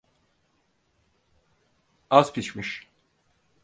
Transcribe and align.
Az 2.09 2.33
pişmiş. 2.33 2.87